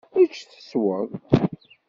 [0.21, 1.09] Ečč tesweḍ.